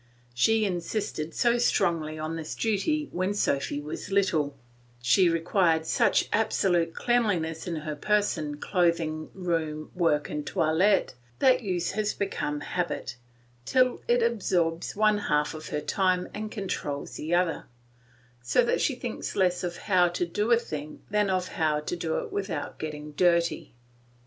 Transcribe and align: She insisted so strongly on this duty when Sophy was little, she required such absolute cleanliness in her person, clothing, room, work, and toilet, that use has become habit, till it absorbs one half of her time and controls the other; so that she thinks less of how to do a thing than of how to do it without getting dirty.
She 0.33 0.65
insisted 0.65 1.35
so 1.35 1.59
strongly 1.59 2.17
on 2.17 2.35
this 2.35 2.55
duty 2.55 3.07
when 3.11 3.35
Sophy 3.35 3.79
was 3.79 4.09
little, 4.09 4.57
she 4.99 5.29
required 5.29 5.85
such 5.85 6.27
absolute 6.33 6.95
cleanliness 6.95 7.67
in 7.67 7.75
her 7.75 7.95
person, 7.95 8.57
clothing, 8.57 9.29
room, 9.35 9.91
work, 9.93 10.27
and 10.27 10.43
toilet, 10.43 11.13
that 11.37 11.61
use 11.61 11.91
has 11.91 12.15
become 12.15 12.61
habit, 12.61 13.15
till 13.63 14.01
it 14.07 14.23
absorbs 14.23 14.95
one 14.95 15.19
half 15.19 15.53
of 15.53 15.69
her 15.69 15.81
time 15.81 16.27
and 16.33 16.49
controls 16.51 17.13
the 17.17 17.35
other; 17.35 17.65
so 18.41 18.65
that 18.65 18.81
she 18.81 18.95
thinks 18.95 19.35
less 19.35 19.63
of 19.63 19.77
how 19.77 20.07
to 20.07 20.25
do 20.25 20.51
a 20.51 20.57
thing 20.57 21.03
than 21.11 21.29
of 21.29 21.49
how 21.49 21.79
to 21.79 21.95
do 21.95 22.17
it 22.17 22.31
without 22.31 22.79
getting 22.79 23.11
dirty. 23.11 23.75